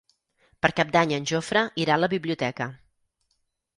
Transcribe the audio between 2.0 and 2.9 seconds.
la biblioteca.